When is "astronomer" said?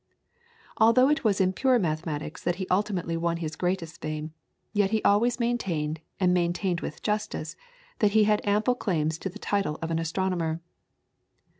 9.99-10.59